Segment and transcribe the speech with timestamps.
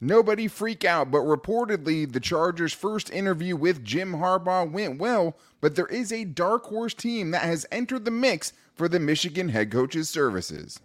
[0.00, 5.74] Nobody freak out, but reportedly the Chargers' first interview with Jim Harbaugh went well, but
[5.74, 9.72] there is a dark horse team that has entered the mix for the Michigan head
[9.72, 10.78] coach's services.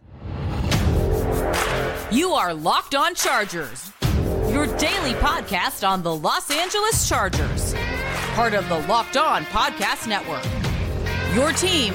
[2.12, 3.91] You are Locked On Chargers,
[4.50, 7.75] your daily podcast on the Los Angeles Chargers,
[8.34, 10.43] part of the Locked On Podcast Network.
[11.36, 11.93] Your team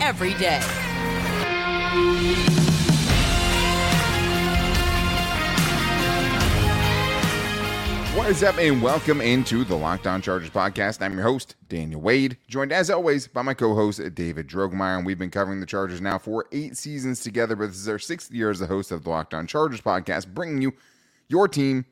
[0.00, 0.60] every day.
[8.14, 11.00] What is up, and welcome into the Locked On Chargers podcast.
[11.00, 14.98] I'm your host, Daniel Wade, joined as always by my co host, David Drogemeyer.
[14.98, 17.98] And we've been covering the Chargers now for eight seasons together, but this is our
[17.98, 20.74] sixth year as the host of the Locked On Chargers podcast, bringing you
[21.28, 21.86] your team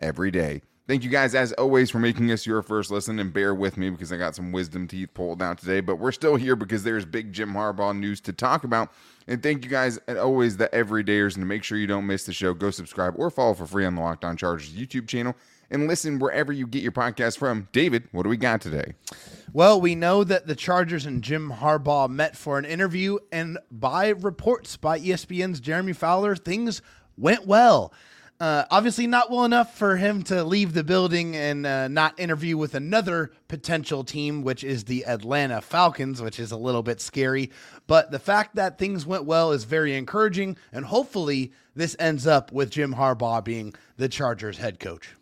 [0.00, 0.62] every day.
[0.86, 3.18] Thank you guys, as always, for making us your first listen.
[3.18, 5.80] And bear with me because I got some wisdom teeth pulled out today.
[5.80, 8.90] But we're still here because there's big Jim Harbaugh news to talk about.
[9.26, 11.34] And thank you guys, and always, the everydayers.
[11.34, 13.84] And to make sure you don't miss the show, go subscribe or follow for free
[13.84, 15.36] on the Locked On Chargers YouTube channel
[15.70, 17.68] and listen wherever you get your podcast from.
[17.72, 18.94] David, what do we got today?
[19.52, 24.08] Well, we know that the Chargers and Jim Harbaugh met for an interview, and by
[24.08, 26.82] reports by ESPN's Jeremy Fowler, things
[27.16, 27.92] went well.
[28.40, 32.56] Uh, obviously, not well enough for him to leave the building and uh, not interview
[32.56, 37.50] with another potential team, which is the Atlanta Falcons, which is a little bit scary.
[37.88, 42.52] But the fact that things went well is very encouraging, and hopefully, this ends up
[42.52, 45.16] with Jim Harbaugh being the Chargers head coach.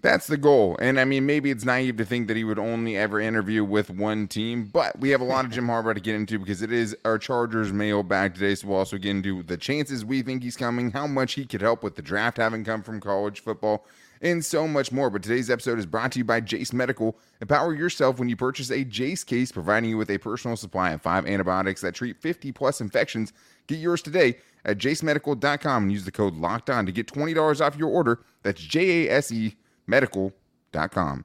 [0.00, 0.76] That's the goal.
[0.80, 3.90] And I mean, maybe it's naive to think that he would only ever interview with
[3.90, 6.70] one team, but we have a lot of Jim Harbaugh to get into because it
[6.70, 8.54] is our Chargers mailbag today.
[8.54, 11.62] So we'll also get into the chances we think he's coming, how much he could
[11.62, 13.86] help with the draft having come from college football,
[14.22, 15.10] and so much more.
[15.10, 17.18] But today's episode is brought to you by Jase Medical.
[17.40, 21.02] Empower yourself when you purchase a Jace case, providing you with a personal supply of
[21.02, 23.32] five antibiotics that treat 50 plus infections.
[23.66, 27.76] Get yours today at jasemedical.com and use the code locked on to get $20 off
[27.76, 28.20] your order.
[28.44, 29.56] That's J A S E
[29.88, 31.24] medical.com.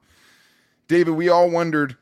[0.88, 1.96] David, we all wondered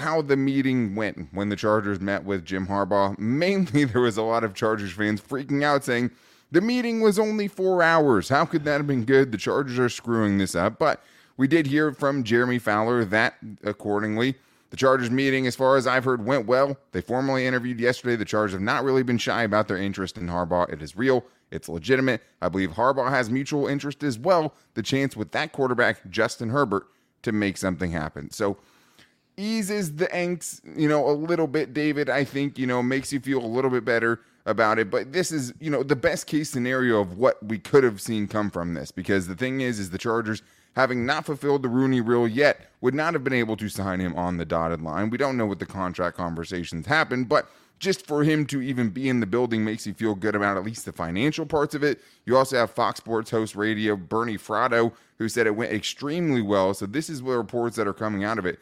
[0.00, 3.18] how the meeting went when the Chargers met with Jim Harbaugh.
[3.18, 6.10] Mainly, there was a lot of Chargers fans freaking out saying
[6.50, 8.28] the meeting was only four hours.
[8.28, 9.32] How could that have been good?
[9.32, 10.78] The Chargers are screwing this up.
[10.78, 11.02] But
[11.36, 14.36] we did hear from Jeremy Fowler that, accordingly,
[14.70, 16.76] the Chargers meeting, as far as I've heard, went well.
[16.92, 18.16] They formally interviewed yesterday.
[18.16, 20.72] The Chargers have not really been shy about their interest in Harbaugh.
[20.72, 21.24] It is real.
[21.50, 22.22] It's legitimate.
[22.42, 24.54] I believe Harbaugh has mutual interest as well.
[24.74, 26.86] The chance with that quarterback, Justin Herbert,
[27.22, 28.30] to make something happen.
[28.30, 28.56] So
[29.36, 32.10] eases the angst, you know, a little bit, David.
[32.10, 34.90] I think, you know, makes you feel a little bit better about it.
[34.90, 38.26] But this is, you know, the best case scenario of what we could have seen
[38.28, 38.90] come from this.
[38.90, 40.42] Because the thing is, is the Chargers,
[40.76, 44.14] having not fulfilled the Rooney rule yet, would not have been able to sign him
[44.14, 45.10] on the dotted line.
[45.10, 47.48] We don't know what the contract conversations happened, but
[47.78, 50.64] just for him to even be in the building makes you feel good about at
[50.64, 52.00] least the financial parts of it.
[52.26, 56.74] You also have Fox Sports host radio Bernie Fratto, who said it went extremely well.
[56.74, 58.58] So this is the reports that are coming out of it.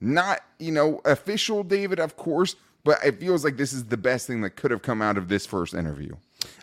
[0.00, 4.26] Not, you know, official, David, of course, but it feels like this is the best
[4.26, 6.14] thing that could have come out of this first interview.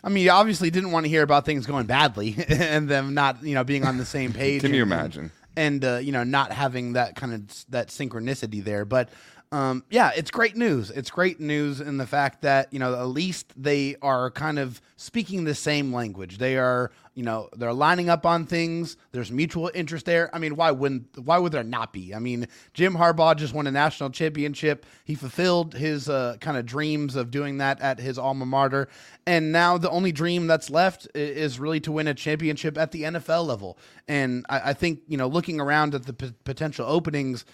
[0.02, 3.42] I mean, you obviously didn't want to hear about things going badly and them not,
[3.42, 4.62] you know, being on the same page.
[4.62, 5.32] Can you and- imagine?
[5.58, 9.08] And uh, you know, not having that kind of that synchronicity there, but
[9.52, 10.90] um, yeah, it's great news.
[10.90, 14.80] It's great news in the fact that you know at least they are kind of
[14.96, 16.38] speaking the same language.
[16.38, 18.96] They are you know they're lining up on things.
[19.12, 20.34] There's mutual interest there.
[20.34, 22.12] I mean, why wouldn't why would there not be?
[22.12, 24.84] I mean, Jim Harbaugh just won a national championship.
[25.04, 28.88] He fulfilled his uh, kind of dreams of doing that at his alma mater,
[29.26, 33.02] and now the only dream that's left is really to win a championship at the
[33.02, 33.78] NFL level.
[34.08, 37.44] And I, I think you know looking around at the p- potential openings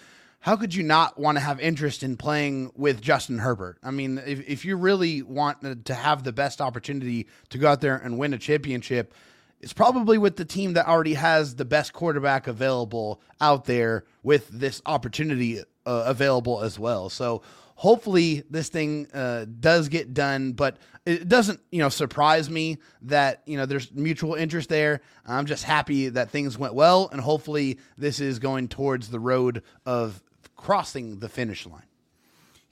[0.43, 3.77] how could you not want to have interest in playing with Justin Herbert?
[3.81, 7.79] I mean, if, if you really want to have the best opportunity to go out
[7.79, 9.13] there and win a championship,
[9.61, 14.49] it's probably with the team that already has the best quarterback available out there with
[14.49, 17.07] this opportunity uh, available as well.
[17.09, 17.41] So
[17.75, 23.43] hopefully this thing uh, does get done, but it doesn't, you know, surprise me that,
[23.45, 25.01] you know, there's mutual interest there.
[25.25, 29.63] I'm just happy that things went well, and hopefully this is going towards the road
[29.85, 30.21] of
[30.63, 31.83] crossing the finish line.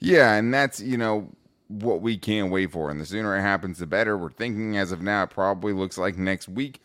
[0.00, 1.28] Yeah, and that's, you know,
[1.68, 2.90] what we can't wait for.
[2.90, 4.16] And the sooner it happens, the better.
[4.16, 6.80] We're thinking as of now, it probably looks like next week.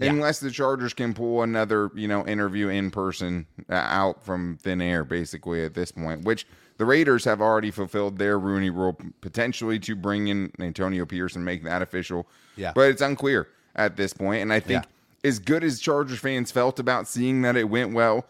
[0.00, 4.82] Unless the Chargers can pull another, you know, interview in person uh, out from thin
[4.82, 6.46] air, basically at this point, which
[6.76, 11.46] the Raiders have already fulfilled their Rooney rule, potentially to bring in Antonio Pierce and
[11.46, 12.28] make that official.
[12.56, 12.72] Yeah.
[12.74, 14.42] But it's unclear at this point.
[14.42, 15.28] And I think Yeah.
[15.28, 18.26] as good as Chargers fans felt about seeing that it went well,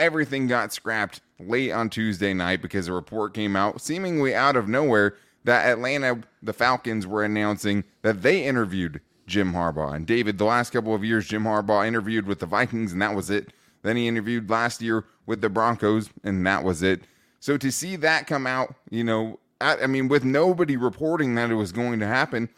[0.00, 4.68] everything got scrapped late on Tuesday night because a report came out seemingly out of
[4.68, 5.14] nowhere
[5.44, 9.94] that Atlanta, the Falcons, were announcing that they interviewed Jim Harbaugh.
[9.94, 13.14] And David, the last couple of years, Jim Harbaugh interviewed with the Vikings, and that
[13.14, 13.52] was it.
[13.82, 17.02] Then he interviewed last year with the Broncos, and that was it.
[17.38, 21.50] So to see that come out, you know, I, I mean, with nobody reporting that
[21.50, 22.50] it was going to happen,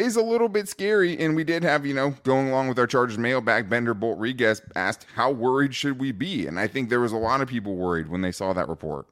[0.00, 1.18] is a little bit scary.
[1.18, 4.62] And we did have, you know, going along with our Chargers mailbag, Bender Bolt Regas
[4.74, 6.46] asked, How worried should we be?
[6.46, 9.06] And I think there was a lot of people worried when they saw that report.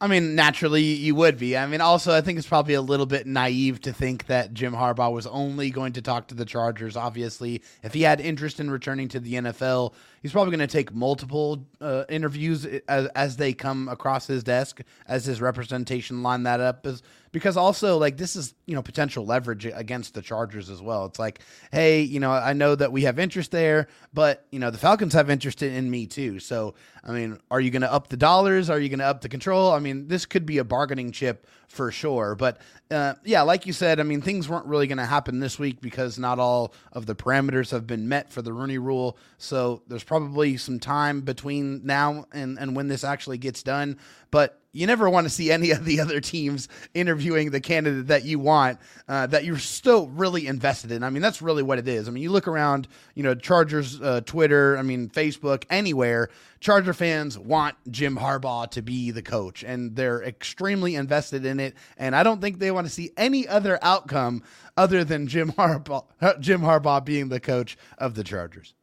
[0.00, 1.56] I mean, naturally, you would be.
[1.56, 4.74] I mean, also, I think it's probably a little bit naive to think that Jim
[4.74, 6.96] Harbaugh was only going to talk to the Chargers.
[6.96, 10.92] Obviously, if he had interest in returning to the NFL, he's probably going to take
[10.92, 16.60] multiple uh, interviews as, as they come across his desk as his representation line that
[16.60, 16.86] up.
[16.86, 17.02] Is
[17.34, 21.04] because also like this is you know potential leverage against the Chargers as well.
[21.06, 21.40] It's like,
[21.72, 25.14] hey, you know, I know that we have interest there, but you know the Falcons
[25.14, 26.38] have interest in me too.
[26.38, 28.70] So I mean, are you going to up the dollars?
[28.70, 29.72] Are you going to up the control?
[29.72, 32.36] I mean, this could be a bargaining chip for sure.
[32.36, 32.58] But
[32.88, 35.80] uh, yeah, like you said, I mean, things weren't really going to happen this week
[35.80, 39.18] because not all of the parameters have been met for the Rooney Rule.
[39.38, 43.98] So there's probably some time between now and and when this actually gets done.
[44.30, 48.24] But you never want to see any of the other teams interviewing the candidate that
[48.24, 48.78] you want
[49.08, 51.02] uh, that you're still really invested in.
[51.02, 52.08] I mean, that's really what it is.
[52.08, 56.28] I mean, you look around, you know, Chargers, uh, Twitter, I mean, Facebook, anywhere.
[56.60, 61.74] Charger fans want Jim Harbaugh to be the coach, and they're extremely invested in it.
[61.96, 64.42] And I don't think they want to see any other outcome
[64.76, 66.04] other than Jim Harbaugh,
[66.40, 68.74] Jim Harbaugh being the coach of the Chargers.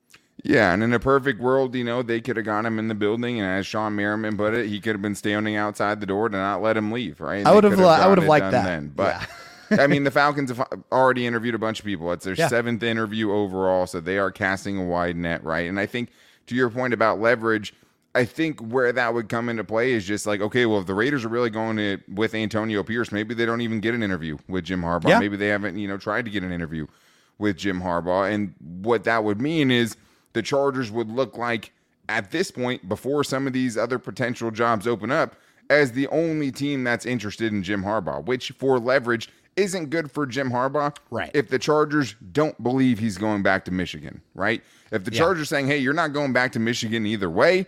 [0.43, 2.95] Yeah, and in a perfect world, you know, they could have got him in the
[2.95, 6.29] building, and as Shawne Merriman put it, he could have been standing outside the door
[6.29, 7.21] to not let him leave.
[7.21, 7.45] Right?
[7.45, 8.65] I would have, I would have liked that.
[8.65, 8.91] Then.
[8.95, 9.25] But yeah.
[9.79, 12.11] I mean, the Falcons have already interviewed a bunch of people.
[12.11, 12.47] It's their yeah.
[12.47, 15.69] seventh interview overall, so they are casting a wide net, right?
[15.69, 16.09] And I think
[16.47, 17.73] to your point about leverage,
[18.13, 20.93] I think where that would come into play is just like, okay, well, if the
[20.93, 24.37] Raiders are really going to with Antonio Pierce, maybe they don't even get an interview
[24.49, 25.09] with Jim Harbaugh.
[25.09, 25.19] Yeah.
[25.19, 26.87] Maybe they haven't, you know, tried to get an interview
[27.37, 29.95] with Jim Harbaugh, and what that would mean is
[30.33, 31.71] the Chargers would look like
[32.09, 35.35] at this point, before some of these other potential jobs open up,
[35.69, 40.25] as the only team that's interested in Jim Harbaugh, which for leverage isn't good for
[40.25, 40.95] Jim Harbaugh.
[41.09, 41.31] Right.
[41.33, 44.61] If the Chargers don't believe he's going back to Michigan, right?
[44.91, 45.19] If the yeah.
[45.19, 47.65] Chargers saying, hey, you're not going back to Michigan either way,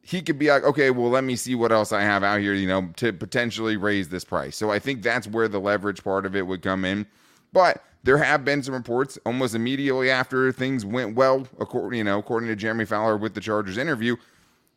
[0.00, 2.54] he could be like, okay, well, let me see what else I have out here,
[2.54, 4.56] you know, to potentially raise this price.
[4.56, 7.06] So I think that's where the leverage part of it would come in.
[7.52, 12.18] But there have been some reports almost immediately after things went well, according you know,
[12.18, 14.16] according to Jeremy Fowler with the Chargers interview,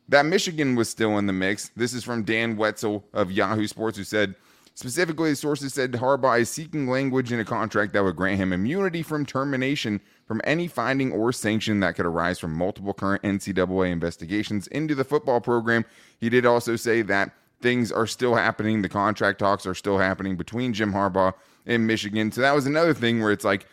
[0.08, 1.70] that Michigan was still in the mix.
[1.76, 4.36] This is from Dan Wetzel of Yahoo Sports, who said
[4.74, 9.02] specifically, sources said Harbaugh is seeking language in a contract that would grant him immunity
[9.02, 14.66] from termination from any finding or sanction that could arise from multiple current NCAA investigations
[14.68, 15.84] into the football program.
[16.20, 18.82] He did also say that things are still happening.
[18.82, 21.34] The contract talks are still happening between Jim Harbaugh
[21.66, 22.32] and Michigan.
[22.32, 23.66] So that was another thing where it's like,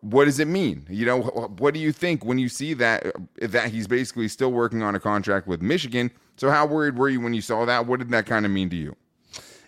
[0.00, 0.86] what does it mean?
[0.90, 1.20] You know,
[1.58, 3.06] what do you think when you see that
[3.40, 6.10] that he's basically still working on a contract with Michigan?
[6.36, 7.86] So how worried were you when you saw that?
[7.86, 8.96] What did that kind of mean to you?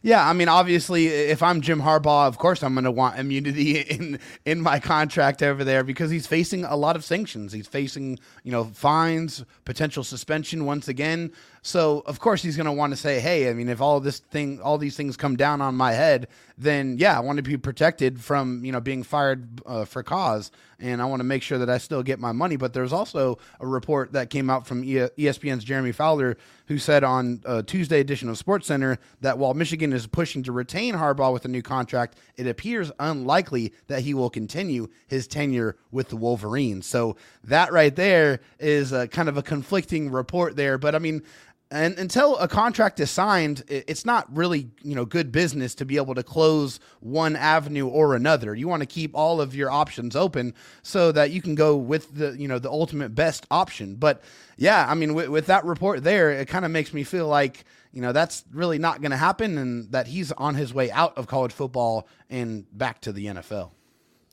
[0.02, 3.78] Yeah, I mean, obviously, if I'm Jim Harbaugh, of course I'm going to want immunity
[3.90, 7.52] in in my contract over there because he's facing a lot of sanctions.
[7.52, 11.32] He's facing, you know, fines, potential suspension once again.
[11.66, 14.20] So of course he's going to want to say, "Hey, I mean, if all this
[14.20, 17.56] thing, all these things come down on my head, then yeah, I want to be
[17.56, 21.58] protected from you know being fired uh, for cause, and I want to make sure
[21.58, 24.84] that I still get my money." But there's also a report that came out from
[24.84, 29.92] ESPN's Jeremy Fowler, who said on a Tuesday edition of Sports Center that while Michigan
[29.92, 34.30] is pushing to retain Harbaugh with a new contract, it appears unlikely that he will
[34.30, 36.86] continue his tenure with the Wolverines.
[36.86, 41.22] So that right there is a, kind of a conflicting report there, but I mean
[41.70, 45.96] and until a contract is signed it's not really you know good business to be
[45.96, 48.54] able to close one avenue or another.
[48.54, 52.14] You want to keep all of your options open so that you can go with
[52.14, 53.96] the you know the ultimate best option.
[53.96, 54.22] But
[54.56, 57.64] yeah i mean with, with that report there it kind of makes me feel like
[57.92, 61.16] you know that's really not going to happen and that he's on his way out
[61.16, 63.70] of college football and back to the nfl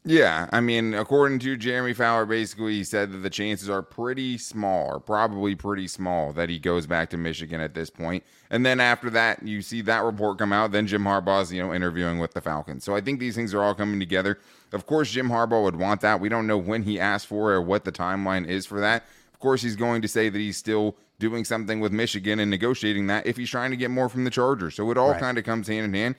[0.05, 4.37] yeah, I mean, according to Jeremy Fowler, basically he said that the chances are pretty
[4.37, 8.23] small, or probably pretty small, that he goes back to Michigan at this point.
[8.49, 10.73] And then after that, you see that report come out.
[10.73, 12.83] Then Jim Harbaugh's, you know, interviewing with the Falcons.
[12.83, 14.39] So I think these things are all coming together.
[14.73, 16.19] Of course, Jim Harbaugh would want that.
[16.19, 19.05] We don't know when he asked for or what the timeline is for that.
[19.33, 23.07] Of course, he's going to say that he's still doing something with Michigan and negotiating
[23.07, 24.75] that if he's trying to get more from the Chargers.
[24.75, 25.19] So it all right.
[25.19, 26.15] kind of comes hand in hand.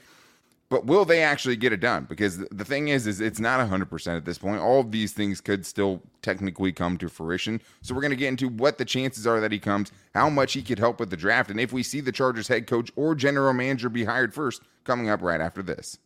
[0.70, 2.06] But will they actually get it done?
[2.08, 4.60] Because the thing is, is it's not 100% at this point.
[4.60, 7.60] All of these things could still technically come to fruition.
[7.82, 10.54] So we're going to get into what the chances are that he comes, how much
[10.54, 13.14] he could help with the draft, and if we see the Chargers head coach or
[13.14, 15.98] general manager be hired first, coming up right after this.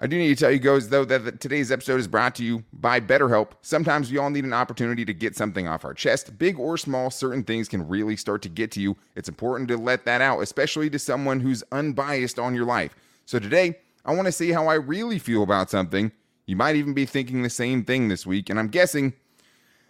[0.00, 2.62] I do need to tell you guys, though, that today's episode is brought to you
[2.72, 3.50] by BetterHelp.
[3.62, 6.38] Sometimes we all need an opportunity to get something off our chest.
[6.38, 8.96] Big or small, certain things can really start to get to you.
[9.16, 12.94] It's important to let that out, especially to someone who's unbiased on your life.
[13.28, 16.12] So today, I want to see how I really feel about something.
[16.46, 19.12] You might even be thinking the same thing this week, and I'm guessing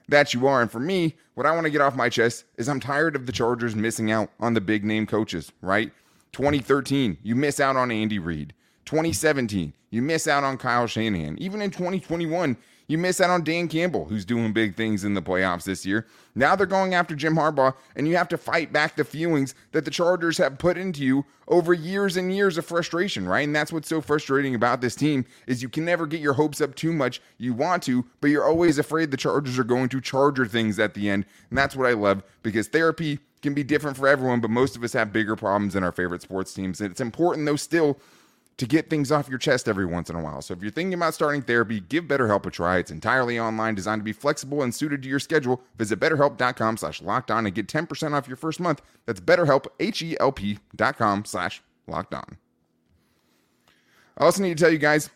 [0.08, 0.60] that you are.
[0.60, 3.26] And for me, what I want to get off my chest is I'm tired of
[3.26, 5.92] the Chargers missing out on the big name coaches, right?
[6.32, 8.54] 2013, you miss out on Andy Reid.
[8.86, 11.38] 2017, you miss out on Kyle Shanahan.
[11.38, 12.56] Even in 2021,
[12.88, 16.06] you miss out on Dan Campbell, who's doing big things in the playoffs this year.
[16.34, 19.84] Now they're going after Jim Harbaugh, and you have to fight back the feelings that
[19.84, 23.46] the Chargers have put into you over years and years of frustration, right?
[23.46, 26.60] And that's what's so frustrating about this team is you can never get your hopes
[26.60, 27.20] up too much.
[27.36, 30.94] You want to, but you're always afraid the Chargers are going to Charger things at
[30.94, 31.26] the end.
[31.50, 34.82] And that's what I love because therapy can be different for everyone, but most of
[34.82, 36.80] us have bigger problems than our favorite sports teams.
[36.80, 37.98] And it's important though still
[38.58, 40.42] to get things off your chest every once in a while.
[40.42, 42.78] So if you're thinking about starting therapy, give BetterHelp a try.
[42.78, 45.62] It's entirely online, designed to be flexible and suited to your schedule.
[45.76, 48.82] Visit betterhelp.com slash locked on and get 10% off your first month.
[49.06, 52.36] That's betterhelp, H-E-L-P dot com slash locked on.
[54.18, 55.08] I also need to tell you guys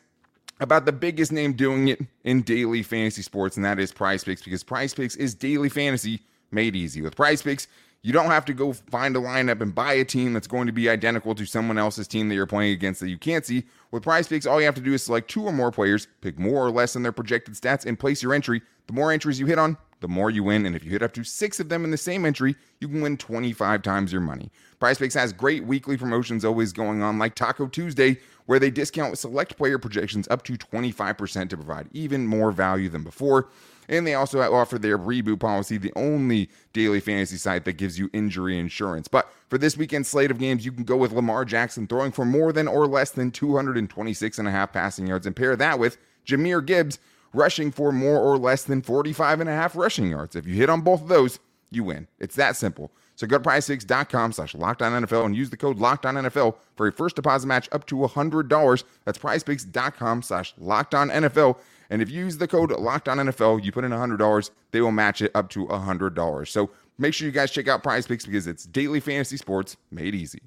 [0.60, 4.42] about the biggest name doing it in daily fantasy sports, and that is Prize Picks,
[4.42, 6.20] because Prize Picks is daily fantasy
[6.52, 7.02] made easy.
[7.02, 7.66] With Prize Picks,
[8.02, 10.72] you don't have to go find a lineup and buy a team that's going to
[10.72, 13.64] be identical to someone else's team that you're playing against that you can't see.
[13.92, 16.36] With prize picks, all you have to do is select two or more players, pick
[16.36, 18.60] more or less than their projected stats, and place your entry.
[18.88, 20.66] The more entries you hit on, the more you win.
[20.66, 23.00] And if you hit up to six of them in the same entry, you can
[23.02, 24.50] win 25 times your money.
[24.80, 29.16] Prize Picks has great weekly promotions always going on, like Taco Tuesday, where they discount
[29.16, 33.48] select player projections up to 25% to provide even more value than before.
[33.92, 38.08] And they also offer their reboot policy, the only daily fantasy site that gives you
[38.14, 39.06] injury insurance.
[39.06, 42.24] But for this weekend's slate of games, you can go with Lamar Jackson throwing for
[42.24, 45.98] more than or less than 226 and a half passing yards and pair that with
[46.26, 46.98] Jahmyr Gibbs
[47.34, 50.36] rushing for more or less than 45 and a half rushing yards.
[50.36, 51.38] If you hit on both of those,
[51.70, 52.08] you win.
[52.18, 52.92] It's that simple.
[53.14, 57.46] So go to prizepicks.com slash NFL and use the code NFL for a first deposit
[57.46, 58.84] match up to $100.
[59.04, 61.58] That's prizepicks.com slash NFL.
[61.92, 64.92] And if you use the code Locked On NFL, you put in $100, they will
[64.92, 66.48] match it up to $100.
[66.48, 70.14] So make sure you guys check out Prize Picks because it's daily fantasy sports made
[70.14, 70.40] easy.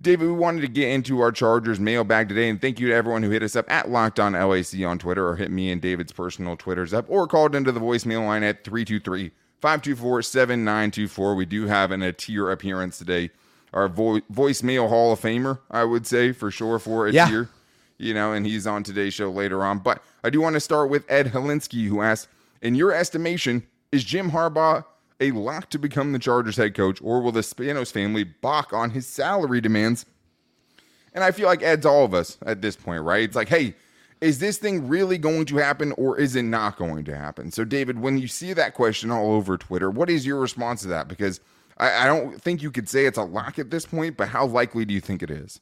[0.00, 3.22] David, we wanted to get into our Chargers mailbag today, and thank you to everyone
[3.22, 6.10] who hit us up at Locked On LAC on Twitter or hit me and David's
[6.12, 9.30] personal Twitters up or called into the voicemail line at 323
[9.60, 11.34] 524 7924.
[11.34, 13.28] We do have an, a tier appearance today.
[13.74, 17.28] Our vo- voicemail Hall of Famer, I would say, for sure, for a Yeah.
[17.28, 17.48] tier
[18.00, 19.78] you know, and he's on today's show later on.
[19.78, 22.28] But I do want to start with Ed Helinsky, who asked,
[22.62, 24.84] in your estimation, is Jim Harbaugh
[25.20, 28.90] a lock to become the Chargers head coach, or will the Spanos family balk on
[28.90, 30.06] his salary demands?
[31.12, 33.22] And I feel like Ed's all of us at this point, right?
[33.22, 33.74] It's like, hey,
[34.20, 37.50] is this thing really going to happen or is it not going to happen?
[37.50, 40.88] So, David, when you see that question all over Twitter, what is your response to
[40.88, 41.08] that?
[41.08, 41.40] Because
[41.78, 44.46] I, I don't think you could say it's a lock at this point, but how
[44.46, 45.60] likely do you think it is?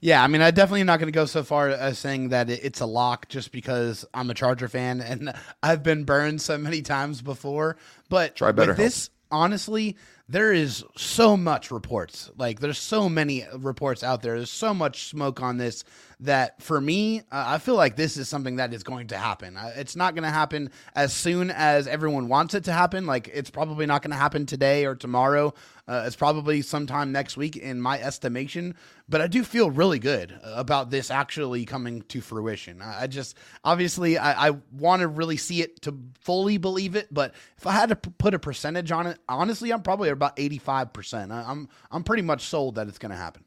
[0.00, 2.80] Yeah, I mean, I definitely not going to go so far as saying that it's
[2.80, 5.32] a lock just because I'm a Charger fan and
[5.62, 7.76] I've been burned so many times before.
[8.08, 8.66] But Try BetterHelp.
[8.68, 9.96] with this, honestly,
[10.28, 12.30] there is so much reports.
[12.36, 14.36] Like, there's so many reports out there.
[14.36, 15.84] There's so much smoke on this
[16.20, 19.56] that for me, uh, I feel like this is something that is going to happen.
[19.56, 23.06] Uh, It's not going to happen as soon as everyone wants it to happen.
[23.06, 25.54] Like, it's probably not going to happen today or tomorrow.
[25.86, 28.74] Uh, it's probably sometime next week, in my estimation.
[29.08, 32.82] But I do feel really good about this actually coming to fruition.
[32.82, 37.14] I I just, obviously, I, I want to really see it to fully believe it.
[37.14, 40.36] But if I had to p- put a percentage on it, honestly, I'm probably about
[40.36, 41.30] 85%.
[41.32, 43.44] I, I'm, I'm pretty much sold that it's going to happen.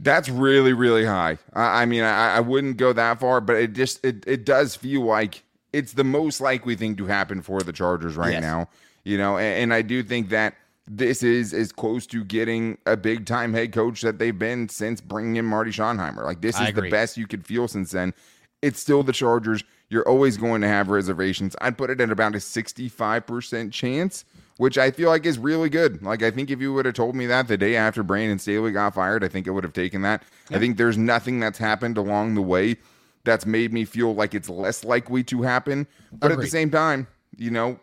[0.00, 1.38] That's really, really high.
[1.54, 4.76] I, I mean, I, I wouldn't go that far, but it just it, it does
[4.76, 5.42] feel like
[5.72, 8.42] it's the most likely thing to happen for the Chargers right Yes.
[8.42, 8.68] now.
[9.04, 10.54] You know, and, and I do think that
[10.86, 15.00] this is as close to getting a big time head coach that they've been since
[15.00, 16.24] bringing in Marty Schottenheimer.
[16.24, 18.14] Like this is the best you could feel since then.
[18.62, 19.64] It's still the Chargers.
[19.90, 21.56] You're always going to have reservations.
[21.60, 24.24] I'd put it at about a 65% chance,
[24.58, 26.02] which I feel like is really good.
[26.02, 28.70] Like, I think if you would have told me that the day after Brandon Staley
[28.72, 30.22] got fired, I think I would have taken that.
[30.50, 32.76] I think there's nothing that's happened along the way
[33.24, 35.86] that's made me feel like it's less likely to happen.
[36.12, 37.78] But at the same time, you know,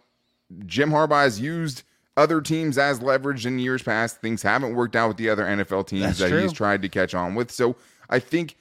[0.65, 1.84] Jim Harbaugh has used
[2.17, 4.22] other teams as leverage in years past.
[4.22, 6.41] Things haven't worked out with the other NFL teams That's that true.
[6.41, 7.51] he's tried to catch on with.
[7.51, 7.75] So
[8.10, 8.55] I think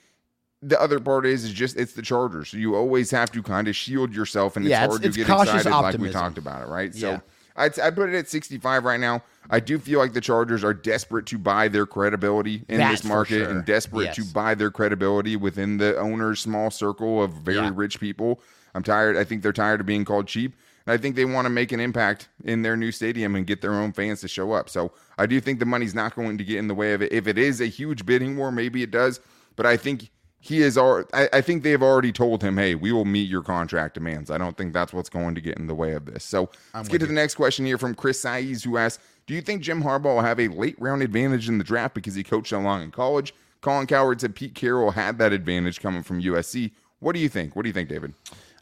[0.62, 2.48] the other part is is just it's the Chargers.
[2.50, 5.08] So you always have to kind of shield yourself, and it's Yeah, hard it's- to
[5.20, 6.94] it's get excited like we talked about it, right?
[6.94, 7.20] So
[7.56, 9.22] I'd put it at 65 right now.
[9.50, 13.04] I do feel like the Chargers are desperate to buy their credibility in That this
[13.04, 13.50] market sure.
[13.50, 14.16] and desperate Yes.
[14.16, 17.72] to buy their credibility within the owner's small circle of very Yeah.
[17.74, 18.40] rich people.
[18.74, 19.16] I'm tired.
[19.16, 20.54] I think they're tired of being called cheap.
[20.86, 23.60] And I think they want to make an impact in their new stadium and get
[23.62, 24.68] their own fans to show up.
[24.68, 27.12] So I do think the money's not going to get in the way of it.
[27.12, 29.20] If it is a huge bidding war, maybe it does.
[29.56, 30.10] But I think
[30.44, 30.76] he is.
[30.76, 34.30] al- I, I think they've already told him, "Hey, we will meet your contract demands."
[34.30, 36.22] I don't think that's what's going to get in the way of this.
[36.22, 39.40] So let's get to the next question here from Chris Saiz, who asks, "Do you
[39.40, 42.50] think Jim Harbaugh will have a late round advantage in the draft because he coached
[42.50, 46.72] so long in college?" Colin Cowherd said Pete Carroll had that advantage coming from USC.
[46.98, 47.56] What do you think?
[47.56, 48.12] What do you think, David?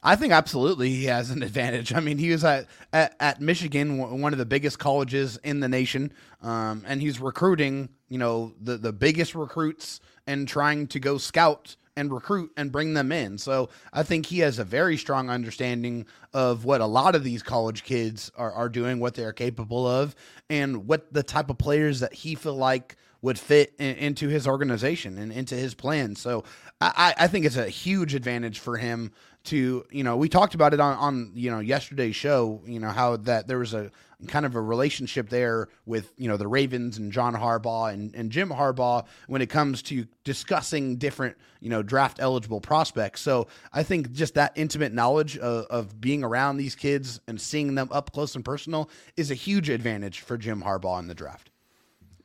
[0.05, 1.93] I think absolutely he has an advantage.
[1.95, 5.59] I mean, he was at at, at Michigan, w- one of the biggest colleges in
[5.59, 6.13] the nation,
[6.43, 11.77] um, and he's recruiting, you know, the the biggest recruits and trying to go scout
[11.97, 13.37] and recruit and bring them in.
[13.37, 17.43] So I think he has a very strong understanding of what a lot of these
[17.43, 20.15] college kids are, are doing, what they're capable of,
[20.49, 24.47] and what the type of players that he feel like would fit in, into his
[24.47, 26.17] organization and into his plan.
[26.17, 26.45] So
[26.81, 29.13] I, I think it's a huge advantage for him
[29.45, 32.91] to, you know, we talked about it on, on, you know, yesterday's show, you know,
[32.91, 33.91] how that there was a
[34.29, 38.31] kind of a relationship there with, you know, the Ravens and John Harbaugh and, and
[38.31, 43.21] Jim Harbaugh when it comes to discussing different, you know, draft eligible prospects.
[43.21, 47.75] So I think just that intimate knowledge of, of being around these kids and seeing
[47.75, 51.51] them up close and personal is a huge advantage for Jim Harbaugh in the draft.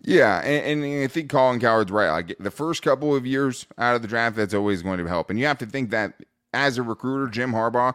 [0.01, 2.11] Yeah, and, and I think Colin Cowherd's right.
[2.11, 5.29] Like the first couple of years out of the draft, that's always going to help.
[5.29, 6.13] And you have to think that
[6.53, 7.93] as a recruiter, Jim Harbaugh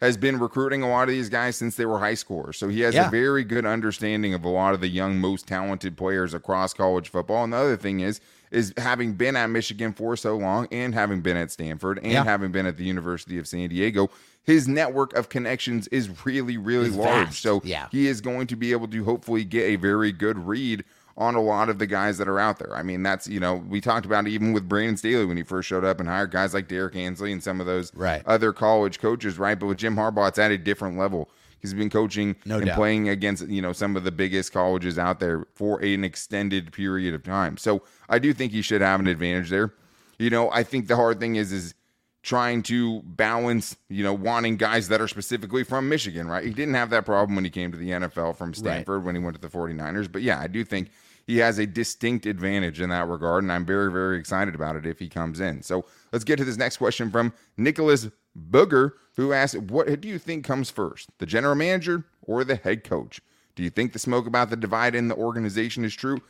[0.00, 2.54] has been recruiting a lot of these guys since they were high schoolers.
[2.54, 3.08] So he has Yeah.
[3.08, 7.10] a very good understanding of a lot of the young, most talented players across college
[7.10, 7.44] football.
[7.44, 11.20] And the other thing is, is having been at Michigan for so long and having
[11.20, 12.24] been at Stanford and Yeah.
[12.24, 14.08] having been at the University of San Diego,
[14.42, 17.26] his network of connections is really, really Is large.
[17.26, 17.42] vast.
[17.42, 17.86] So Yeah.
[17.92, 20.82] he is going to be able to hopefully get a very good read
[21.20, 22.74] on a lot of the guys that are out there.
[22.74, 25.42] I mean, that's, you know, we talked about it even with Brandon Staley when he
[25.42, 28.22] first showed up and hired guys like Derrick Ansley and some of those Right.
[28.24, 29.58] other college coaches, right?
[29.58, 31.28] But with Jim Harbaugh, it's at a different level.
[31.60, 32.76] He's been coaching No and doubt.
[32.76, 37.12] playing against, you know, some of the biggest colleges out there for an extended period
[37.12, 37.58] of time.
[37.58, 39.74] So I do think he should have an advantage there.
[40.18, 41.74] You know, I think the hard thing is is
[42.22, 46.44] trying to balance, you know, wanting guys that are specifically from Michigan, right?
[46.44, 49.20] He didn't have that problem when he came to the NFL from Stanford when he
[49.22, 50.10] went to the 49ers.
[50.10, 50.90] But yeah, I do think
[51.30, 53.44] he has a distinct advantage in that regard.
[53.44, 55.62] And I'm very, very excited about it if he comes in.
[55.62, 58.08] So let's get to this next question from Nicholas
[58.50, 62.82] Booger, who asked, What do you think comes first, the general manager or the head
[62.82, 63.20] coach?
[63.54, 66.20] Do you think the smoke about the divide in the organization is true?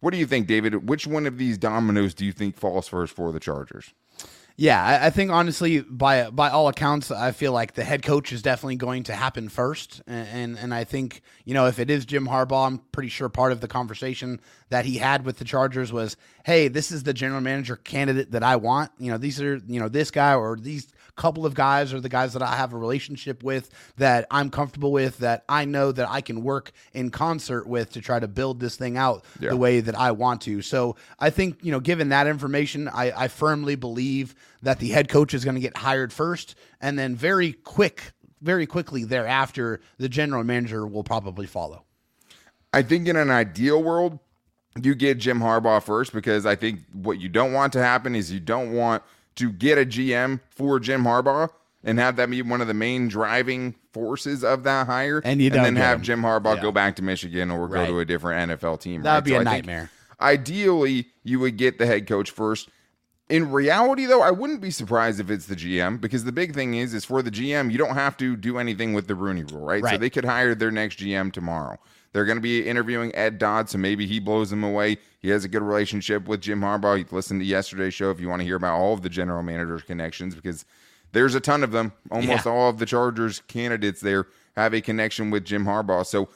[0.00, 0.86] What do you think, David?
[0.86, 3.94] Which one of these dominoes do you think falls first for the Chargers?
[4.56, 8.42] Yeah, I, think honestly, by by all accounts, I feel like the head coach is
[8.42, 12.26] definitely going to happen first, and, and I think you know if it is Jim
[12.26, 16.16] Harbaugh, I'm pretty sure part of the conversation that he had with the Chargers was,
[16.44, 18.92] "Hey, this is the general manager candidate that I want.
[18.98, 22.08] You know, these are you know this guy or these couple of guys are the
[22.08, 26.08] guys that I have a relationship with that I'm comfortable with that I know that
[26.08, 29.50] I can work in concert with to try to build this thing out Yeah.
[29.50, 30.62] the way that I want to.
[30.62, 35.08] So I think, you know, given that information, I, I firmly believe that the head
[35.08, 40.08] coach is going to get hired first and then very quick, very quickly thereafter, the
[40.08, 41.84] general manager will probably follow.
[42.72, 44.18] I think in an ideal world,
[44.82, 48.32] you get Jim Harbaugh first because I think what you don't want to happen is
[48.32, 49.02] you don't want
[49.36, 51.48] to get a GM for Jim Harbaugh
[51.84, 55.50] and have that be one of the main driving forces of that hire, And you
[55.50, 56.04] don't then have him.
[56.04, 56.62] Jim Harbaugh Yeah.
[56.62, 59.02] go back to Michigan or go to a different NFL team.
[59.02, 59.14] That right?
[59.16, 59.90] would be So a I nightmare.
[60.20, 62.68] Ideally, you would get the head coach first.
[63.28, 66.74] In reality, though, I wouldn't be surprised if it's the GM because the big thing
[66.74, 69.64] is, is for the GM, you don't have to do anything with the Rooney Rule,
[69.64, 69.82] right?
[69.84, 71.78] So they could hire their next GM tomorrow.
[72.12, 74.98] They're going to be interviewing Ed Dodd, so maybe he blows them away.
[75.20, 76.98] He has a good relationship with Jim Harbaugh.
[76.98, 79.42] You listen to yesterday's show if you want to hear about all of the general
[79.42, 80.64] managers' connections because
[81.12, 81.92] there's a ton of them.
[82.10, 82.52] Almost Yeah.
[82.52, 86.04] all of the Chargers candidates there have a connection with Jim Harbaugh.
[86.04, 86.28] So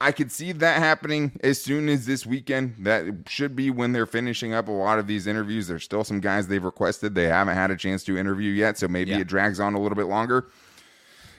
[0.00, 2.74] I could see that happening as soon as this weekend.
[2.80, 5.66] That should be when they're finishing up a lot of these interviews.
[5.66, 8.86] There's still some guys they've requested they haven't had a chance to interview yet, so
[8.88, 9.20] maybe Yeah.
[9.20, 10.46] it drags on a little bit longer.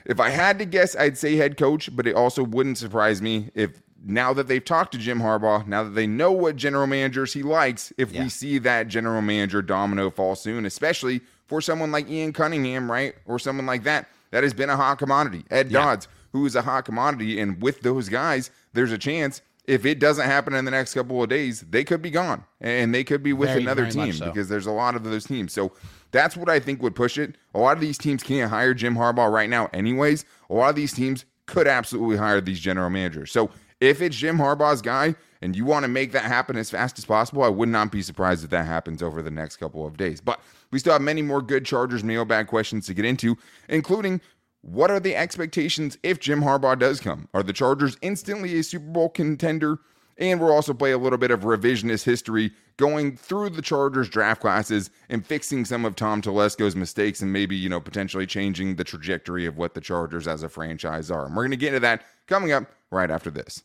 [0.08, 3.50] If I had to guess, I'd say head coach, but it also wouldn't surprise me
[3.54, 7.34] if now that they've talked to Jim Harbaugh, now that they know what general managers
[7.34, 8.22] he likes, if Yeah.
[8.22, 13.14] we see that general manager domino fall soon, especially for someone like Ian Cunningham, right?
[13.26, 15.44] Or someone like that, that has been a hot commodity.
[15.50, 15.80] Ed Yeah.
[15.80, 17.38] Dodds, who is a hot commodity.
[17.40, 21.22] And with those guys, there's a chance if it doesn't happen in the next couple
[21.22, 24.12] of days, they could be gone and they could be with Very, another very team
[24.14, 24.24] so.
[24.24, 25.52] because there's a lot of those teams.
[25.52, 25.72] So
[26.10, 27.36] that's what I think would push it.
[27.54, 30.24] A lot of these teams can't hire Jim Harbaugh right now, anyways.
[30.48, 33.30] A lot of these teams could absolutely hire these general managers.
[33.30, 36.98] So if it's Jim Harbaugh's guy and you want to make that happen as fast
[36.98, 39.98] as possible, I would not be surprised if that happens over the next couple of
[39.98, 40.22] days.
[40.22, 43.36] But we still have many more good Chargers mailbag questions to get into,
[43.68, 44.22] including
[44.62, 47.28] what are the expectations if Jim Harbaugh does come?
[47.32, 49.78] Are the Chargers instantly a Super Bowl contender?
[50.18, 54.40] And we'll also play a little bit of revisionist history going through the Chargers draft
[54.40, 58.84] classes and fixing some of Tom Telesco's mistakes and maybe, you know, potentially changing the
[58.84, 61.26] trajectory of what the Chargers as a franchise are.
[61.26, 63.62] And we're going to get into that coming up right after this.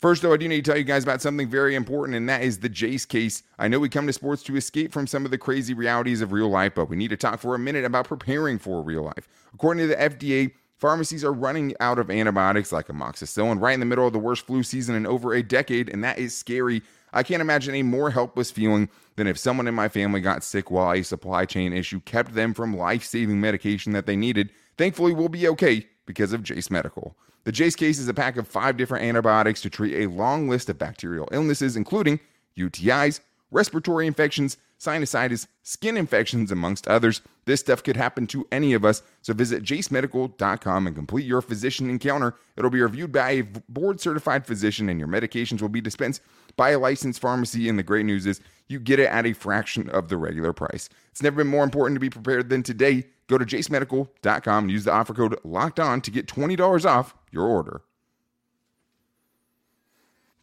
[0.00, 2.42] First, though, I do need to tell you guys about something very important, and that
[2.42, 3.42] is the Jase case.
[3.58, 6.32] I know we come to sports to escape from some of the crazy realities of
[6.32, 9.26] real life, but we need to talk for a minute about preparing for real life.
[9.54, 13.86] According to the FDA, pharmacies are running out of antibiotics like amoxicillin right in the
[13.86, 16.82] middle of the worst flu season in over a decade, and that is scary.
[17.14, 20.70] I can't imagine a more helpless feeling than if someone in my family got sick
[20.70, 24.52] while a supply chain issue kept them from life saving medication that they needed.
[24.76, 27.16] Thankfully, we'll be okay because of Jase Medical.
[27.46, 30.68] The Jase case is a pack of five different antibiotics to treat a long list
[30.68, 32.18] of bacterial illnesses, including
[32.58, 33.20] UTIs,
[33.52, 37.22] respiratory infections, sinusitis, skin infections, amongst others.
[37.44, 41.88] This stuff could happen to any of us, so visit jasemedical.com and complete your physician
[41.88, 42.34] encounter.
[42.56, 46.20] It'll be reviewed by a board certified physician, and your medications will be dispensed
[46.56, 47.68] by a licensed pharmacy.
[47.68, 50.88] And the great news is you get it at a fraction of the regular price.
[51.10, 53.06] It's never been more important to be prepared than today.
[53.28, 57.44] Go to jasemedical.com and use the offer code locked on to get $20 off your
[57.44, 57.82] order.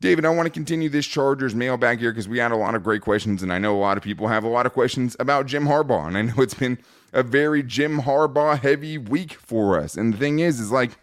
[0.03, 2.83] David, I want to continue this Chargers mailbag here because we had a lot of
[2.83, 5.45] great questions, and I know a lot of people have a lot of questions about
[5.45, 6.77] Jim Harbaugh, and I know it's been
[7.13, 9.95] a very Jim Harbaugh heavy week for us.
[9.95, 10.97] And the thing is, is like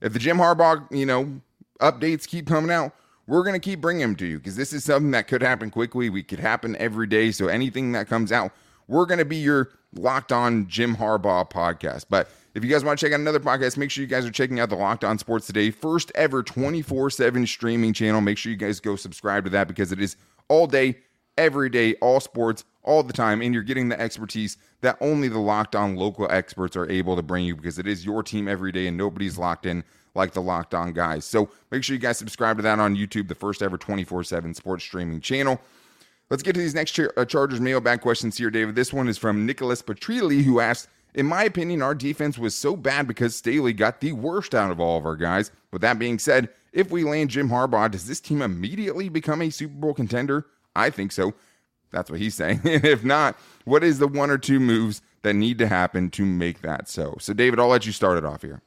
[0.00, 1.42] if the Jim Harbaugh, you know,
[1.82, 2.94] updates keep coming out,
[3.26, 5.70] we're going to keep bringing them to you because this is something that could happen
[5.70, 6.08] quickly.
[6.08, 7.30] We could happen every day.
[7.30, 8.52] So anything that comes out,
[8.92, 12.04] we're going to be your locked on Jim Harbaugh podcast.
[12.10, 14.30] But if you guys want to check out another podcast, make sure you guys are
[14.30, 18.20] checking out the Locked On Sports Today, first ever 24 7 streaming channel.
[18.20, 20.16] Make sure you guys go subscribe to that because it is
[20.48, 20.98] all day,
[21.38, 23.40] every day, all sports, all the time.
[23.40, 27.22] And you're getting the expertise that only the Locked On local experts are able to
[27.22, 30.42] bring you because it is your team every day and nobody's locked in like the
[30.42, 31.24] Locked On guys.
[31.24, 34.52] So make sure you guys subscribe to that on YouTube, the first ever 24 7
[34.52, 35.62] sports streaming channel.
[36.30, 38.74] Let's get to these next Char- uh, Chargers mailbag questions here, David.
[38.74, 42.74] This one is from Nicholas Petrilli, who asked, in my opinion, our defense was so
[42.74, 45.50] bad because Staley got the worst out of all of our guys.
[45.70, 49.50] With that being said, if we land Jim Harbaugh, does this team immediately become a
[49.50, 50.46] Super Bowl contender?
[50.74, 51.34] I think so.
[51.90, 52.62] That's what he's saying.
[52.64, 56.62] if not, what is the one or two moves that need to happen to make
[56.62, 57.16] that so?
[57.20, 58.62] So, David, I'll let you start it off here.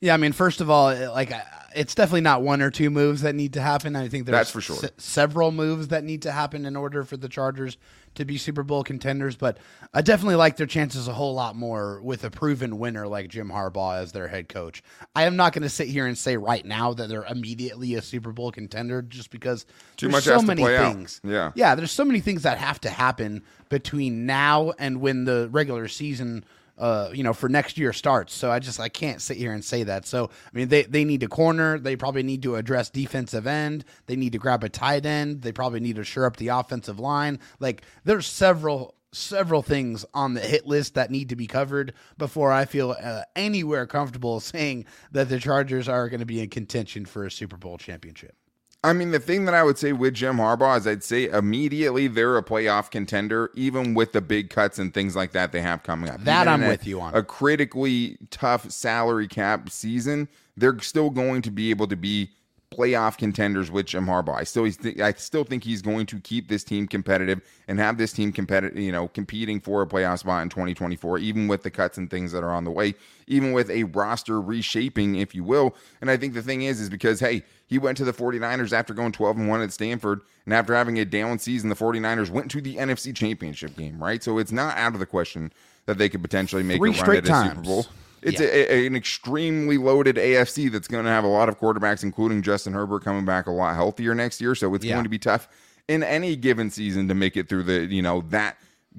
[0.00, 1.32] Yeah, I mean, first of all, like
[1.78, 3.94] it's definitely not one or two moves that need to happen.
[3.96, 4.76] I think there's That's for sure.
[4.76, 7.76] se- several moves that need to happen in order for the Chargers
[8.16, 9.36] to be Super Bowl contenders.
[9.36, 9.58] But
[9.94, 13.48] I definitely like their chances a whole lot more with a proven winner like Jim
[13.48, 14.82] Harbaugh as their head coach.
[15.14, 18.02] I am not going to sit here and say right now that they're immediately a
[18.02, 19.64] Super Bowl contender just because
[19.96, 20.92] Too there's much so many play out.
[20.92, 21.20] things.
[21.22, 21.52] Yeah.
[21.54, 25.86] yeah, there's so many things that have to happen between now and when the regular
[25.86, 26.44] season
[26.78, 28.32] uh, you know, for next year starts.
[28.32, 30.06] So I just I can't sit here and say that.
[30.06, 31.78] So I mean, they they need a corner.
[31.78, 33.84] They probably need to address defensive end.
[34.06, 35.42] They need to grab a tight end.
[35.42, 37.40] They probably need to shore up the offensive line.
[37.60, 42.52] Like there's several several things on the hit list that need to be covered before
[42.52, 47.04] I feel uh, anywhere comfortable saying that the Chargers are going to be in contention
[47.06, 48.36] for a Super Bowl championship.
[48.84, 52.06] I mean, the thing that I would say with Jim Harbaugh is I'd say immediately
[52.06, 55.82] they're a playoff contender, even with the big cuts and things like that they have
[55.82, 56.22] coming up.
[56.22, 57.14] That Even I'm in a- with you on.
[57.14, 62.30] A critically tough salary cap season, they're still going to be able to be
[62.70, 64.36] playoff contenders with Jim Harbaugh.
[64.36, 67.96] I still, think, I still think he's going to keep this team competitive and have
[67.96, 71.70] this team competitive, you know, competing for a playoff spot in 2024, even with the
[71.70, 72.94] cuts and things that are on the way,
[73.26, 75.74] even with a roster reshaping, if you will.
[76.00, 78.92] And I think the thing is, is because, hey, he went to the 49ers after
[78.92, 80.20] going 12 and 1 at Stanford.
[80.44, 84.22] And after having a down season, the 49ers went to the NFC championship game, right?
[84.22, 85.52] So it's not out of the question
[85.86, 87.66] that they could potentially make Three a run straight at a Super times.
[87.66, 87.86] Bowl.
[88.22, 88.46] It's Yeah.
[88.48, 92.42] a, a- an extremely loaded AFC that's going to have a lot of quarterbacks, including
[92.42, 94.54] Justin Herbert, coming back a lot healthier next year.
[94.54, 94.94] So it's Yeah.
[94.94, 95.48] going to be tough
[95.88, 98.56] in any given season to make it through the you know that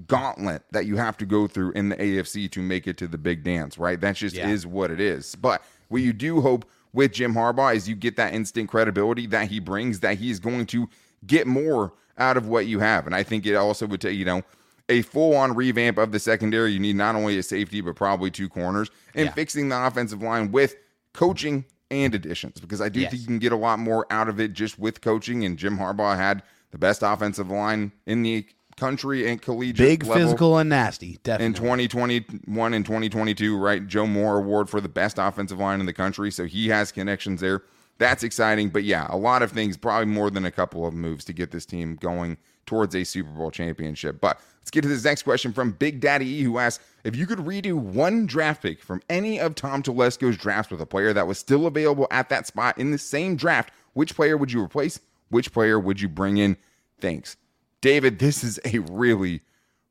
[0.08, 3.18] gauntlet that you have to go through in the AFC to make it to the
[3.18, 3.78] big dance.
[3.78, 4.00] Right?
[4.00, 4.50] That just Yeah.
[4.50, 5.36] is what it is.
[5.36, 9.50] But what you do hope with Jim Harbaugh is you get that instant credibility that
[9.50, 10.90] he brings, that he's going to
[11.28, 13.06] get more out of what you have.
[13.06, 14.42] And I think it also would take you know
[14.90, 16.72] a full on revamp of the secondary.
[16.74, 19.34] You need not only a safety, but probably two corners and Yeah.
[19.34, 20.76] fixing the offensive line with
[21.14, 23.12] coaching and additions because I do Yes.
[23.12, 25.44] think you can get a lot more out of it just with coaching.
[25.46, 28.46] And Jim Harbaugh had the best offensive line in the
[28.78, 33.86] country and collegiate Big physical and nasty, definitely in 2021 and 2022, right?
[33.88, 36.32] Joe Moore Award for the best offensive line in the country.
[36.32, 37.64] So he has connections there.
[37.98, 38.70] That's exciting.
[38.70, 41.52] But yeah, a lot of things, probably more than a couple of moves to get
[41.52, 42.38] this team going
[42.70, 44.22] towards a Super Bowl championship.
[44.22, 47.26] But let's get to this next question from Big Daddy E, who asks if you
[47.26, 51.28] could redo one draft pick from any of Tom Telesco's drafts with a player that
[51.28, 55.00] was still available at that spot in the same draft, which player would you replace?
[55.30, 56.58] Which player would you bring in?
[57.02, 57.38] Thanks.
[57.82, 59.42] David, this is a really,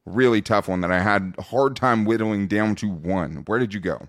[0.07, 3.43] really tough one that I had a hard time whittling down to one.
[3.47, 4.09] Where did you go?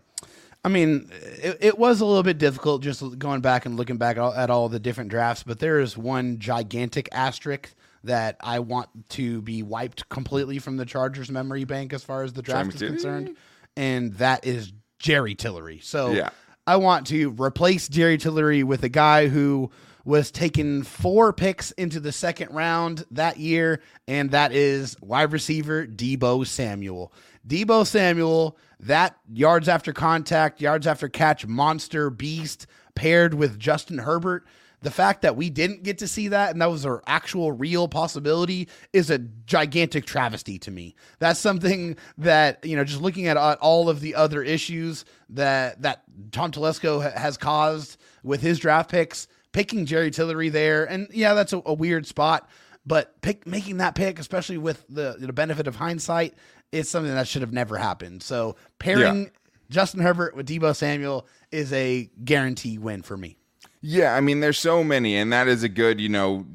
[0.63, 1.09] I mean,
[1.41, 4.33] it, it was a little bit difficult just going back and looking back at all,
[4.33, 9.41] at all the different drafts, but there is one gigantic asterisk that I want to
[9.41, 13.35] be wiped completely from the Chargers memory bank as far as the draft is concerned,
[13.75, 15.79] and that is Jerry Tillery.
[15.79, 16.29] So Yeah.
[16.67, 19.71] I want to replace Jerry Tillery with a guy who
[20.05, 25.85] was taken four picks into the second round that year, and that is wide receiver
[25.85, 27.11] Deebo Samuel.
[27.47, 34.45] Deebo Samuel, that yards after contact, yards after catch monster beast paired with Justin Herbert.
[34.81, 37.87] The fact that we didn't get to see that and that was an actual real
[37.87, 40.95] possibility is a gigantic travesty to me.
[41.19, 46.03] That's something that, you know, just looking at all of the other issues that that
[46.31, 51.51] Tom Telesco has caused with his draft picks, picking Jerry Tillery there and yeah, that's
[51.53, 52.49] a, a weird spot,
[52.85, 56.35] but pick making that pick especially with the the benefit of hindsight
[56.71, 58.23] is something that should have never happened.
[58.23, 59.29] So pairing Yeah.
[59.69, 63.38] Justin Herbert with Deebo Samuel is a guarantee win for me.
[63.81, 66.45] Yeah, I mean, there's so many, and that is a good, you know,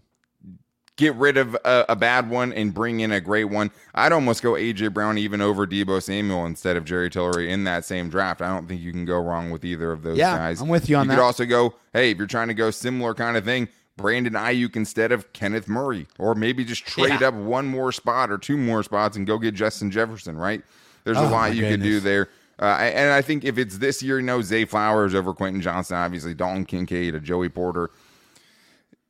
[0.96, 3.70] get rid of a, a bad one and bring in a great one.
[3.94, 7.84] I'd almost go AJ Brown even over Deebo Samuel instead of Jerry Tillery in that
[7.84, 8.42] same draft.
[8.42, 10.60] I don't think you can go wrong with either of those Yeah, guys.
[10.60, 11.14] I'm with you on you that.
[11.14, 14.34] You could also go, hey, if you're trying to go similar kind of thing, Brandon
[14.34, 17.28] Aiyuk instead of Kenneth Murray, or maybe just trade Yeah.
[17.28, 20.37] up one more spot or two more spots and go get Justin Jefferson.
[20.37, 20.62] Right?
[21.04, 22.28] There's a Oh, lot my you could do there.
[22.61, 25.97] Uh, and I think if it's this year, you know, Zay Flowers over Quentin Johnston,
[25.97, 27.90] obviously Dalton Kincaid, a Joey Porter.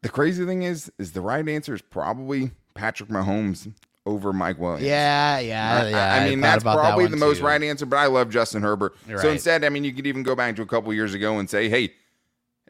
[0.03, 3.73] The crazy thing is, is the right answer is probably Patrick Mahomes
[4.07, 4.85] over Mike Williams.
[4.85, 6.15] Yeah, yeah, I- yeah.
[6.15, 7.45] I, mean, thought that's that probably one the most too.
[7.47, 8.95] right answer, but I love Justin Herbert.
[9.09, 9.35] You're so right.
[9.35, 11.69] instead, I mean, you could even go back to a couple years ago and say,
[11.69, 11.93] hey,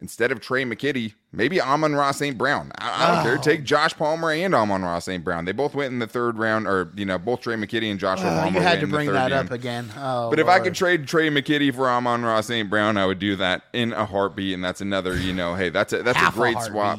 [0.05, 2.37] instead of Tre' McKitty, maybe Amon-Ra St.
[2.37, 2.71] Brown.
[2.79, 3.38] I, I don't care.
[3.38, 3.40] Oh.
[3.40, 5.25] Take Josh Palmer and Amon-Ra St.
[5.25, 5.47] Brown.
[5.47, 8.27] They both went in the third round, or, you know, both Tre' McKitty and Joshua
[8.27, 9.47] Oh, Palmer you had to bring that round.
[9.49, 9.88] up again.
[9.97, 12.69] Oh, But if I could trade Tre' McKitty for Amon-Ra St.
[12.69, 14.53] Brown, I would do that in a heartbeat.
[14.53, 16.73] And that's another, you know, hey, that's a that's Half a a great heartbeat.
[16.73, 16.99] swap.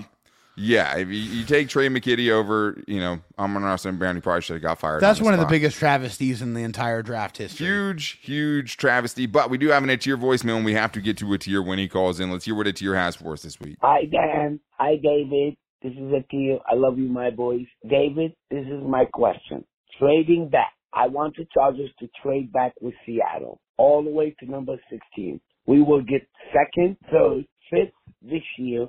[0.57, 3.97] Yeah, if you, you take Tre' McKitty over, you know, Amon-Ra St.
[3.99, 5.01] Brown, you probably should have got fired.
[5.01, 7.67] that's on one of the biggest travesties in the entire draft history.
[7.67, 9.25] Huge, huge travesty.
[9.25, 11.37] But we do have an a tier voicemail, and we have to get to a
[11.37, 12.31] tier when he calls in.
[12.31, 13.77] Let's hear what a tier has for us this week.
[13.81, 14.59] Hi, Dan.
[14.77, 15.55] Hi, David.
[15.81, 16.59] This is Akil.
[16.69, 17.65] I love you, my boys.
[17.87, 19.63] David, this is my question.
[19.99, 20.73] Trading back.
[20.93, 25.39] I want the Chargers to trade back with Seattle all the way to number 16.
[25.67, 28.87] We will get second, third, fifth this year,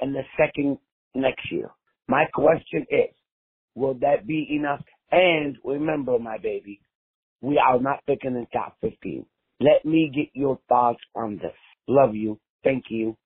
[0.00, 0.78] and the second
[1.14, 1.70] next year.
[2.08, 3.14] My question is,
[3.74, 4.82] will that be enough?
[5.10, 6.80] And remember, my baby,
[7.40, 9.24] we are not picking in top 15.
[9.60, 11.52] Let me get your thoughts on this.
[11.86, 12.38] Love you.
[12.64, 13.16] Thank you.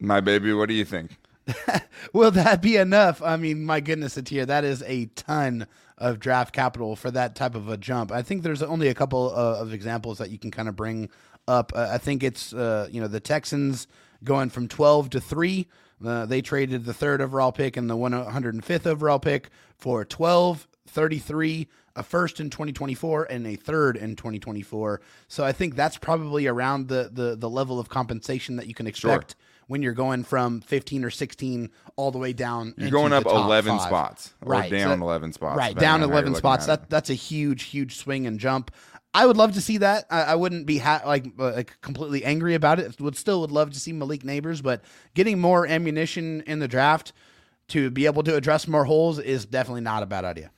[0.00, 1.12] My baby, what do you think?
[2.12, 3.22] Will that be enough?
[3.22, 5.66] I mean, my goodness, Atir, that is a ton
[5.98, 8.10] of draft capital for that type of a jump.
[8.10, 11.08] I think there's only a couple uh, of examples that you can kind of bring
[11.46, 11.72] up.
[11.74, 13.86] Uh, I think it's uh, you know the Texans
[14.22, 15.68] going from 12 to three.
[16.04, 21.68] Uh, they traded the third overall pick and the 105th overall pick for 12, 33,
[21.96, 25.00] a first in 2024, and a third in 2024.
[25.28, 28.86] So I think that's probably around the the, the level of compensation that you can
[28.86, 29.36] expect
[29.66, 32.74] when you're going from 15 or 16 all the way down.
[32.76, 33.86] You're into going the up top 11 five.
[33.86, 34.70] spots, or right?
[34.70, 35.56] down so- 11 spots.
[35.56, 36.66] Right, down on how you're 11 spots.
[36.66, 38.70] That that's a huge, huge swing and jump.
[39.14, 40.06] I would love to see that.
[40.10, 43.00] I, I wouldn't be ha- like uh, like completely angry about it.
[43.00, 44.82] Would still would love to see Malik Nabers, but
[45.14, 47.12] getting more ammunition in the draft
[47.68, 50.50] to be able to address more holes is definitely not a bad idea.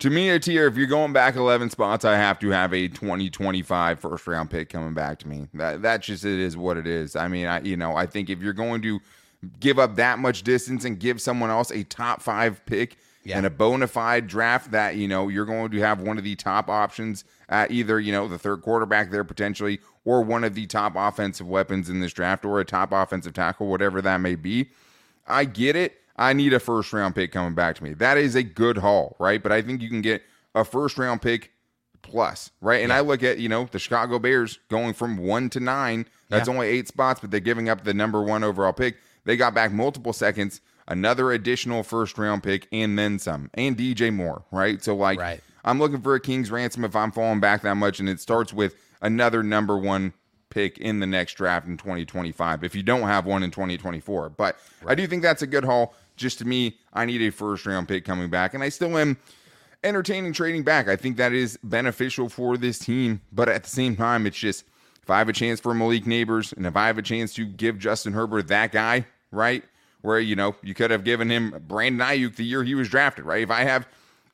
[0.00, 2.88] To me, a tier, if you're going back 11 spots, I have to have a
[2.88, 5.46] 2025 first round pick coming back to me.
[5.54, 7.14] That that just it is what it is.
[7.14, 9.00] I mean, I you know, I think if you're going to
[9.60, 13.36] give up that much distance and give someone else a top 5 pick Yeah.
[13.36, 16.36] and a bona fide draft that, you know, you're going to have one of the
[16.36, 20.66] top options at either, you know, the third quarterback there potentially or one of the
[20.66, 24.70] top offensive weapons in this draft or a top offensive tackle, whatever that may be.
[25.28, 25.98] I get it.
[26.16, 27.92] I need a first round pick coming back to me.
[27.92, 29.42] That is a good haul, right?
[29.42, 30.22] But I think you can get
[30.54, 31.52] a first round pick
[32.02, 32.82] plus, right?
[32.82, 36.06] And I look at, you know, the Chicago Bears going from one to nine.
[36.30, 36.54] That's Yeah.
[36.54, 38.96] only eight spots, but they're giving up the number one overall pick.
[39.24, 44.12] They got back multiple seconds, another additional first round pick, and then some, and DJ
[44.12, 44.82] Moore, right?
[44.84, 45.40] So, like, Right.
[45.64, 48.52] I'm looking for a King's ransom if I'm falling back that much, and it starts
[48.52, 50.12] with another number one
[50.50, 54.30] pick in the next draft in 2025 if you don't have one in 2024.
[54.30, 55.94] But I do think that's a good haul.
[56.16, 59.16] Just to me, I need a first round pick coming back, and I still am
[59.84, 60.88] entertaining trading back.
[60.88, 64.64] I think that is beneficial for this team, but at the same time, it's just
[65.02, 67.46] if I have a chance for Malik Nabers and if I have a chance to
[67.46, 69.64] give Justin Herbert that guy, right?
[70.02, 73.24] Where you know you could have given him Brandon Aiyuk the year he was drafted,
[73.24, 73.42] right?
[73.42, 73.86] If I have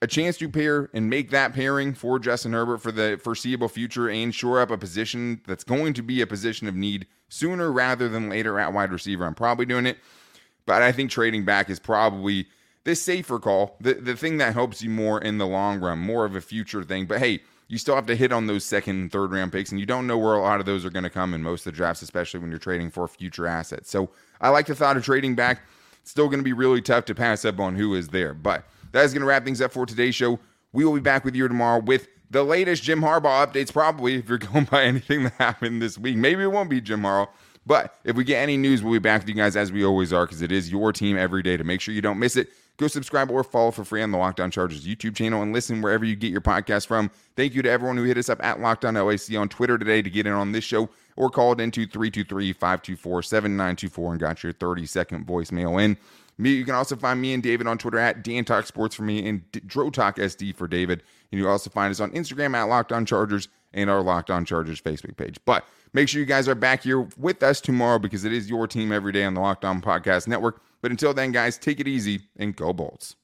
[0.03, 4.09] a chance to pair and make that pairing for Justin Herbert for the foreseeable future
[4.09, 8.09] and shore up a position that's going to be a position of need sooner rather
[8.09, 9.99] than later at wide receiver, I'm probably doing it.
[10.67, 12.47] But I think trading back is probably
[12.85, 16.25] the safer call, the, the thing that helps you more in the long run, more
[16.25, 17.07] of a future thing.
[17.07, 19.81] But hey, you still have to hit on those second and third round picks, and
[19.81, 21.73] you don't know where a lot of those are going to come in most of
[21.73, 23.91] the drafts, especially when you're trading for future assets.
[23.91, 25.63] So I like the thought of trading back.
[26.01, 28.35] It's still going to be really tough to pass up on who is there.
[28.35, 30.39] But that is going to wrap things up for today's show.
[30.73, 34.29] We will be back with you tomorrow with the latest Jim Harbaugh updates, probably if
[34.29, 36.17] you're going by anything that happened this week.
[36.17, 37.29] Maybe it won't be Jim Harbaugh.
[37.67, 40.13] But if we get any news, we'll be back with you guys as we always
[40.13, 41.57] are because it is your team every day.
[41.57, 44.19] To make sure you don't miss it, go subscribe or follow for free on the
[44.19, 47.11] Locked On Chargers YouTube channel and listen wherever you get your podcast from.
[47.37, 50.03] Thank you to everyone who hit us up at Locked On LAC on Twitter today
[50.03, 54.53] to get in on this show or called into 323 524 7924 and got your
[54.53, 55.97] 30 second voicemail in.
[56.39, 59.03] Me, you can also find me and David on Twitter at Dan Talk Sports for
[59.05, 61.03] me and D- Dro Talk SD for David.
[61.33, 64.45] And you also find us on Instagram at Locked On Chargers and our Locked On
[64.45, 65.39] Chargers Facebook page.
[65.47, 68.67] But make sure you guys are back here with us tomorrow because it is your
[68.67, 70.61] team every day on the Locked On Podcast Network.
[70.81, 73.17] But until then, guys, take it easy and go Bolts.